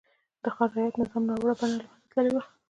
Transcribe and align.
د 0.43 0.45
خان 0.55 0.69
رعیت 0.75 0.95
نظام 1.01 1.23
ناوړه 1.27 1.53
بڼه 1.59 1.67
له 1.67 1.75
منځه 1.87 2.07
تللې 2.11 2.31
وه. 2.35 2.41